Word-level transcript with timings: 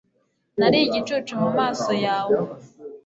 nari 0.59 0.77
igicucu 0.87 1.31
mu 1.41 1.49
maso 1.59 1.91
yawe 2.05 2.37